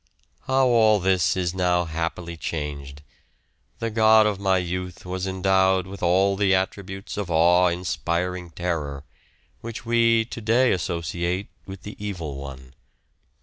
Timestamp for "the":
3.77-3.91, 6.35-6.55, 11.83-11.95